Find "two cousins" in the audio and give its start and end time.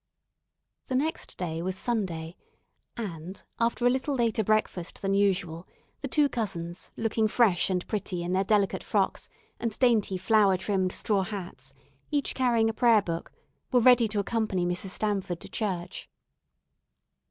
6.07-6.89